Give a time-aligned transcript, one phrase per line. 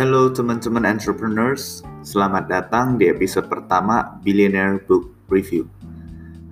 [0.00, 5.68] Halo teman-teman entrepreneurs, selamat datang di episode pertama Billionaire Book Review.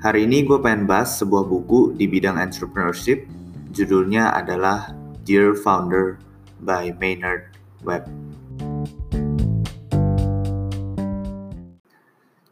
[0.04, 3.24] Hari ini gue pengen bahas sebuah buku di bidang entrepreneurship,
[3.72, 4.92] judulnya adalah
[5.24, 6.20] Dear Founder
[6.60, 7.56] by Maynard
[7.88, 8.12] Webb.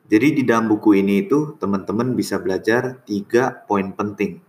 [0.09, 4.41] Jadi di dalam buku ini itu teman-teman bisa belajar tiga poin penting.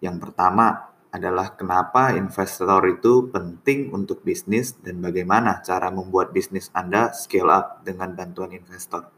[0.00, 7.14] Yang pertama, adalah kenapa investor itu penting untuk bisnis dan bagaimana cara membuat bisnis Anda
[7.14, 9.14] scale up dengan bantuan investor.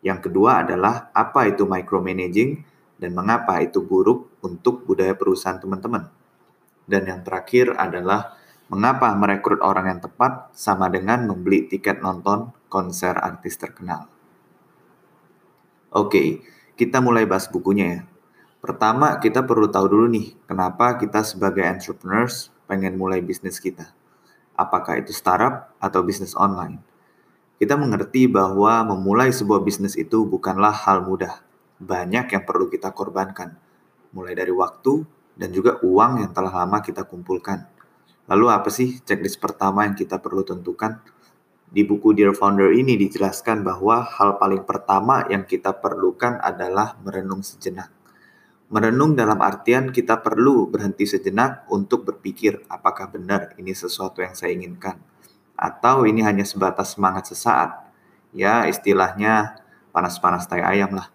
[0.00, 2.64] Yang kedua adalah apa itu micromanaging
[2.96, 6.08] dan mengapa itu buruk untuk budaya perusahaan teman-teman.
[6.88, 8.40] Dan yang terakhir adalah
[8.72, 14.08] mengapa merekrut orang yang tepat sama dengan membeli tiket nonton konser artis terkenal.
[15.92, 16.40] Oke,
[16.72, 18.00] kita mulai bahas bukunya ya.
[18.58, 23.94] Pertama, kita perlu tahu dulu nih, kenapa kita sebagai entrepreneurs pengen mulai bisnis kita.
[24.58, 26.82] Apakah itu startup atau bisnis online?
[27.62, 31.38] Kita mengerti bahwa memulai sebuah bisnis itu bukanlah hal mudah.
[31.78, 33.54] Banyak yang perlu kita korbankan,
[34.10, 35.06] mulai dari waktu
[35.38, 37.62] dan juga uang yang telah lama kita kumpulkan.
[38.26, 40.98] Lalu apa sih checklist pertama yang kita perlu tentukan?
[41.70, 47.46] Di buku Dear Founder ini dijelaskan bahwa hal paling pertama yang kita perlukan adalah merenung
[47.46, 47.97] sejenak
[48.68, 54.52] Merenung dalam artian kita perlu berhenti sejenak untuk berpikir apakah benar ini sesuatu yang saya
[54.52, 55.00] inginkan.
[55.56, 57.88] Atau ini hanya sebatas semangat sesaat.
[58.36, 61.08] Ya istilahnya panas-panas tai ayam lah.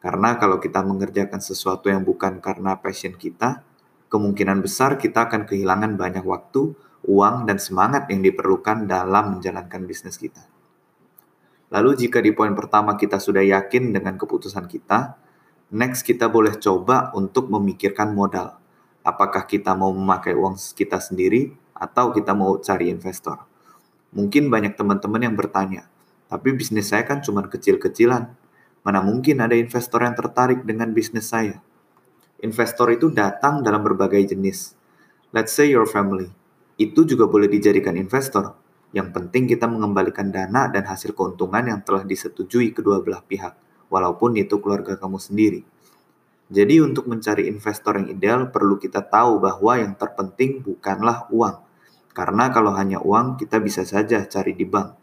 [0.00, 3.60] Karena kalau kita mengerjakan sesuatu yang bukan karena passion kita,
[4.08, 6.72] kemungkinan besar kita akan kehilangan banyak waktu,
[7.04, 10.40] uang, dan semangat yang diperlukan dalam menjalankan bisnis kita.
[11.68, 15.27] Lalu jika di poin pertama kita sudah yakin dengan keputusan kita,
[15.68, 18.56] Next, kita boleh coba untuk memikirkan modal.
[19.04, 23.44] Apakah kita mau memakai uang kita sendiri atau kita mau cari investor?
[24.16, 25.84] Mungkin banyak teman-teman yang bertanya,
[26.32, 28.32] tapi bisnis saya kan cuma kecil-kecilan.
[28.80, 31.60] Mana mungkin ada investor yang tertarik dengan bisnis saya?
[32.40, 34.72] Investor itu datang dalam berbagai jenis.
[35.36, 36.32] Let's say your family.
[36.80, 38.56] Itu juga boleh dijadikan investor.
[38.96, 44.36] Yang penting kita mengembalikan dana dan hasil keuntungan yang telah disetujui kedua belah pihak walaupun
[44.36, 45.60] itu keluarga kamu sendiri.
[46.48, 51.60] Jadi untuk mencari investor yang ideal perlu kita tahu bahwa yang terpenting bukanlah uang.
[52.16, 54.96] Karena kalau hanya uang kita bisa saja cari di bank.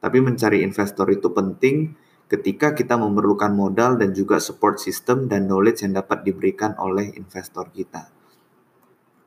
[0.00, 1.92] Tapi mencari investor itu penting
[2.28, 7.68] ketika kita memerlukan modal dan juga support system dan knowledge yang dapat diberikan oleh investor
[7.72, 8.08] kita.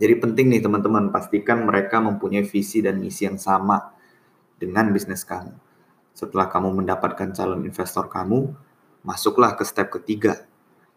[0.02, 3.94] Jadi penting nih teman-teman, pastikan mereka mempunyai visi dan misi yang sama
[4.58, 5.54] dengan bisnis kamu.
[6.18, 8.50] Setelah kamu mendapatkan calon investor kamu,
[9.02, 10.46] masuklah ke step ketiga,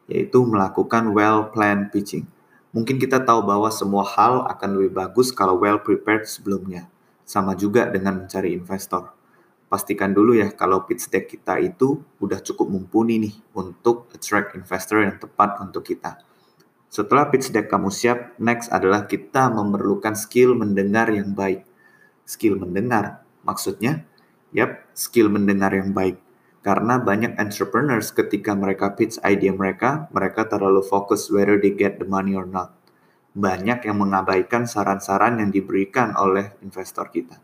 [0.09, 2.29] yaitu melakukan well-planned pitching.
[2.75, 6.91] Mungkin kita tahu bahwa semua hal akan lebih bagus kalau well prepared sebelumnya.
[7.23, 9.15] Sama juga dengan mencari investor.
[9.71, 15.03] Pastikan dulu ya kalau pitch deck kita itu udah cukup mumpuni nih untuk attract investor
[15.03, 16.21] yang tepat untuk kita.
[16.91, 21.67] Setelah pitch deck kamu siap, next adalah kita memerlukan skill mendengar yang baik.
[22.23, 24.07] Skill mendengar, maksudnya,
[24.55, 26.24] yap, skill mendengar yang baik.
[26.65, 32.09] Karena banyak entrepreneurs ketika mereka pitch idea mereka, mereka terlalu fokus whether they get the
[32.09, 32.73] money or not.
[33.37, 37.37] Banyak yang mengabaikan saran-saran yang diberikan oleh investor kita.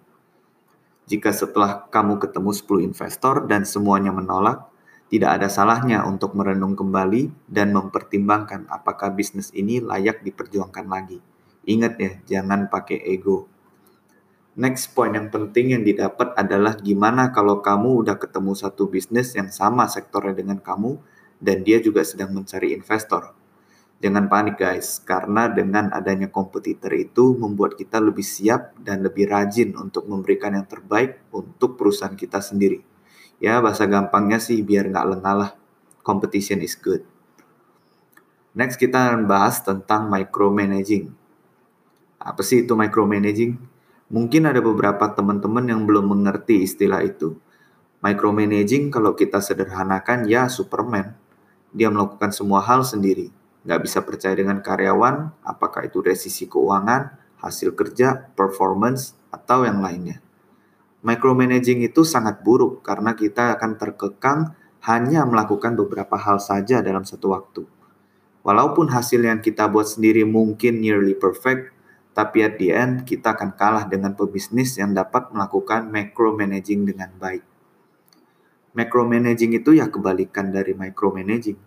[1.05, 4.73] Jika setelah kamu ketemu 10 investor dan semuanya menolak,
[5.13, 11.21] tidak ada salahnya untuk merenung kembali dan mempertimbangkan apakah bisnis ini layak diperjuangkan lagi.
[11.69, 13.51] Ingat ya, jangan pakai ego.
[14.59, 19.47] Next point yang penting yang didapat adalah gimana kalau kamu udah ketemu satu bisnis yang
[19.47, 20.99] sama sektornya dengan kamu
[21.39, 23.31] dan dia juga sedang mencari investor.
[24.01, 29.77] Jangan panik guys, karena dengan adanya kompetitor itu membuat kita lebih siap dan lebih rajin
[29.77, 32.81] untuk memberikan yang terbaik untuk perusahaan kita sendiri.
[33.39, 35.51] Ya bahasa gampangnya sih biar nggak lengah lah.
[36.01, 37.05] Competition is good.
[38.57, 41.13] Next kita akan bahas tentang micromanaging.
[42.19, 43.80] Apa sih itu micromanaging?
[44.11, 47.39] Mungkin ada beberapa teman-teman yang belum mengerti istilah itu.
[48.03, 51.15] Micromanaging kalau kita sederhanakan ya Superman.
[51.71, 53.31] Dia melakukan semua hal sendiri.
[53.63, 59.79] Nggak bisa percaya dengan karyawan, apakah itu dari sisi keuangan, hasil kerja, performance, atau yang
[59.79, 60.19] lainnya.
[61.07, 64.53] Micromanaging itu sangat buruk karena kita akan terkekang
[64.85, 67.63] hanya melakukan beberapa hal saja dalam satu waktu.
[68.41, 71.73] Walaupun hasil yang kita buat sendiri mungkin nearly perfect,
[72.11, 77.47] tapi at the end kita akan kalah dengan pebisnis yang dapat melakukan micromanaging dengan baik.
[78.75, 81.59] Micromanaging itu ya kebalikan dari micromanaging.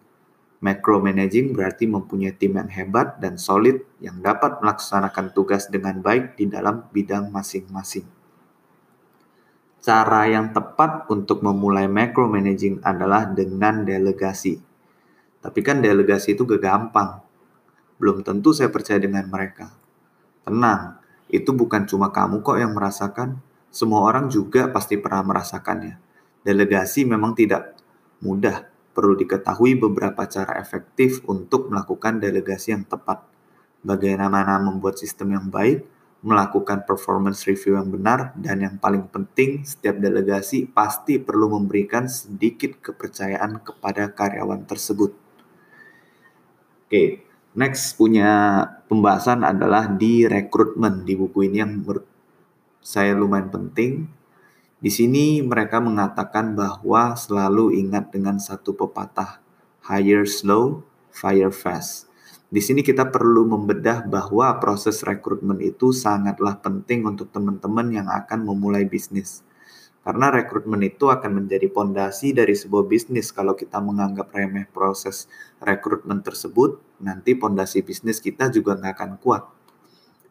[0.64, 6.48] Micromanaging berarti mempunyai tim yang hebat dan solid yang dapat melaksanakan tugas dengan baik di
[6.48, 8.08] dalam bidang masing-masing.
[9.84, 14.56] cara yang tepat untuk memulai micromanaging adalah dengan delegasi.
[15.44, 17.20] Tapi kan delegasi itu gak gampang.
[18.00, 19.83] Belum tentu saya percaya dengan mereka.
[20.44, 21.00] Tenang,
[21.32, 23.40] itu bukan cuma kamu kok yang merasakan.
[23.74, 25.98] Semua orang juga pasti pernah merasakannya.
[26.44, 27.74] Delegasi memang tidak
[28.22, 28.70] mudah.
[28.94, 33.26] Perlu diketahui beberapa cara efektif untuk melakukan delegasi yang tepat.
[33.82, 35.82] Bagaimana membuat sistem yang baik,
[36.24, 42.80] melakukan performance review yang benar, dan yang paling penting, setiap delegasi pasti perlu memberikan sedikit
[42.80, 45.12] kepercayaan kepada karyawan tersebut.
[46.88, 52.06] Oke, next punya pembahasan adalah di rekrutmen di buku ini yang menurut
[52.84, 54.06] saya lumayan penting.
[54.84, 59.40] Di sini mereka mengatakan bahwa selalu ingat dengan satu pepatah,
[59.88, 62.12] hire slow, fire fast.
[62.54, 68.46] Di sini kita perlu membedah bahwa proses rekrutmen itu sangatlah penting untuk teman-teman yang akan
[68.46, 69.42] memulai bisnis.
[70.04, 73.32] Karena rekrutmen itu akan menjadi pondasi dari sebuah bisnis.
[73.32, 75.32] Kalau kita menganggap remeh proses
[75.64, 79.48] rekrutmen tersebut, nanti pondasi bisnis kita juga nggak akan kuat.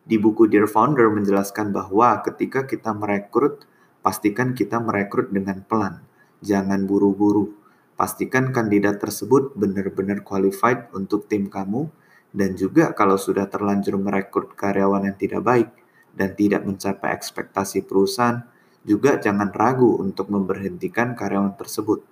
[0.04, 3.64] Di buku Dear Founder menjelaskan bahwa ketika kita merekrut,
[4.04, 6.04] pastikan kita merekrut dengan pelan.
[6.44, 7.56] Jangan buru-buru.
[7.96, 11.88] Pastikan kandidat tersebut benar-benar qualified untuk tim kamu
[12.34, 15.69] dan juga kalau sudah terlanjur merekrut karyawan yang tidak baik
[16.12, 18.42] dan tidak mencapai ekspektasi perusahaan,
[18.82, 22.02] juga jangan ragu untuk memberhentikan karyawan tersebut,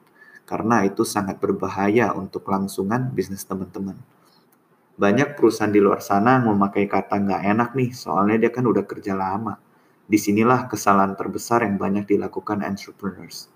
[0.47, 3.99] karena itu sangat berbahaya untuk langsungan bisnis teman-teman.
[5.01, 9.17] Banyak perusahaan di luar sana memakai kata nggak enak nih, soalnya dia kan udah kerja
[9.17, 9.57] lama.
[10.11, 13.47] Di sinilah kesalahan terbesar yang banyak dilakukan entrepreneurs.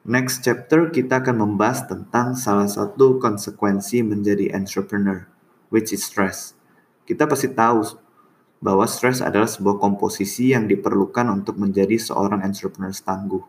[0.00, 5.28] Next chapter kita akan membahas tentang salah satu konsekuensi menjadi entrepreneur,
[5.68, 6.56] which is stress.
[7.04, 7.84] Kita pasti tahu
[8.60, 13.42] bahwa stress adalah sebuah komposisi yang diperlukan untuk menjadi seorang entrepreneur tangguh.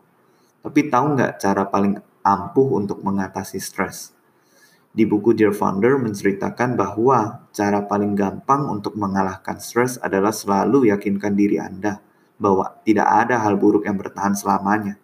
[0.64, 4.16] Tapi tahu nggak cara paling ampuh untuk mengatasi stres?
[4.92, 11.32] Di buku Dear Founder menceritakan bahwa cara paling gampang untuk mengalahkan stres adalah selalu yakinkan
[11.32, 12.00] diri Anda
[12.36, 15.00] bahwa tidak ada hal buruk yang bertahan selamanya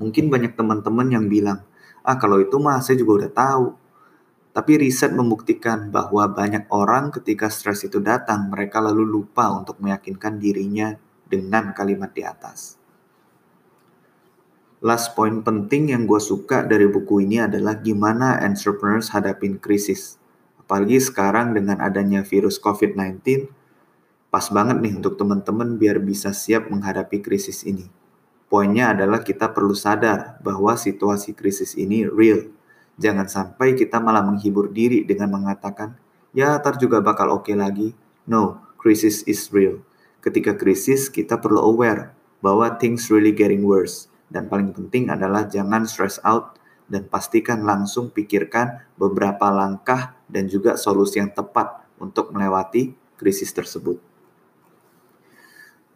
[0.00, 1.60] Mungkin banyak teman-teman yang bilang,
[2.00, 3.64] ah kalau itu mah saya juga udah tahu.
[4.50, 10.42] Tapi riset membuktikan bahwa banyak orang ketika stres itu datang, mereka lalu lupa untuk meyakinkan
[10.42, 10.98] dirinya
[11.30, 12.80] dengan kalimat di atas.
[14.80, 20.16] Last point penting yang gue suka dari buku ini adalah gimana entrepreneurs hadapin krisis.
[20.56, 23.46] Apalagi sekarang dengan adanya virus COVID-19,
[24.32, 27.92] pas banget nih untuk teman-teman biar bisa siap menghadapi krisis ini.
[28.50, 32.50] Poinnya adalah kita perlu sadar bahwa situasi krisis ini real.
[33.00, 35.96] Jangan sampai kita malah menghibur diri dengan mengatakan,
[36.36, 37.96] ya tar juga bakal oke okay lagi.
[38.28, 39.80] No, krisis is real.
[40.20, 42.12] Ketika krisis, kita perlu aware
[42.44, 44.12] bahwa things really getting worse.
[44.28, 46.60] Dan paling penting adalah jangan stress out
[46.92, 53.96] dan pastikan langsung pikirkan beberapa langkah dan juga solusi yang tepat untuk melewati krisis tersebut.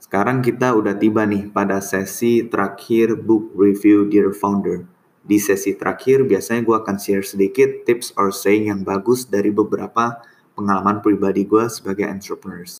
[0.01, 4.94] Sekarang kita udah tiba nih pada sesi terakhir book review Dear Founder.
[5.25, 10.21] Di sesi terakhir biasanya gue akan share sedikit tips or saying yang bagus dari beberapa
[10.53, 12.77] pengalaman pribadi gue sebagai entrepreneurs.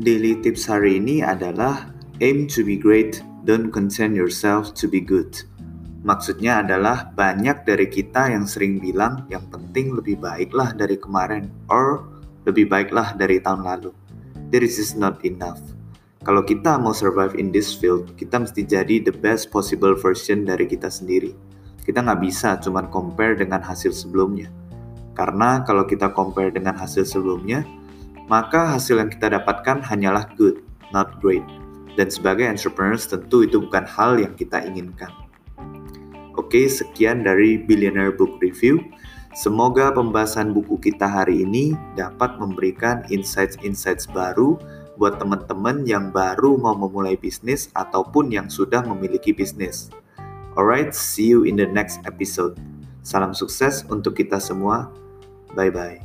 [0.00, 1.84] Daily tips hari ini adalah
[2.24, 5.36] aim to be great, don't content yourself to be good.
[6.00, 12.08] Maksudnya adalah banyak dari kita yang sering bilang yang penting lebih baiklah dari kemarin or
[12.48, 14.01] lebih baiklah dari tahun lalu.
[14.52, 15.64] This is not enough.
[16.28, 20.68] Kalau kita mau survive in this field, kita mesti jadi the best possible version dari
[20.68, 21.32] kita sendiri.
[21.80, 24.52] Kita nggak bisa cuma compare dengan hasil sebelumnya.
[25.16, 27.64] Karena kalau kita compare dengan hasil sebelumnya,
[28.28, 30.60] maka hasil yang kita dapatkan hanyalah good,
[30.92, 31.42] not great.
[31.96, 35.08] Dan sebagai entrepreneurs tentu itu bukan hal yang kita inginkan.
[36.36, 38.84] Oke, sekian dari Billionaire Book Review.
[39.32, 44.60] Semoga pembahasan buku kita hari ini dapat memberikan insights-insights baru
[45.00, 49.88] buat teman-teman yang baru mau memulai bisnis ataupun yang sudah memiliki bisnis.
[50.52, 52.60] Alright, see you in the next episode.
[53.00, 54.92] Salam sukses untuk kita semua.
[55.56, 55.98] Bye bye.